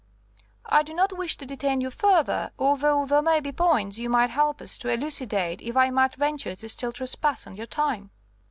[0.65, 4.31] "I do not wish to detain you further, although there may be points you might
[4.31, 8.09] help us to elucidate if I might venture to still trespass on your time?"